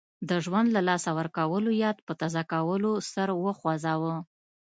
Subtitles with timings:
[0.29, 4.15] د ژوند له لاسه ورکولو یاد په تازه کولو سر وخوځاوه.